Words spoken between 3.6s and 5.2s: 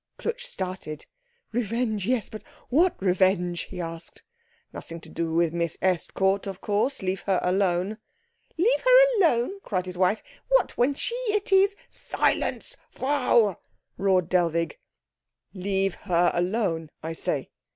he asked. "Nothing to